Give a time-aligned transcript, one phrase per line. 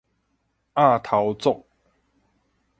[0.73, 1.67] 向頭族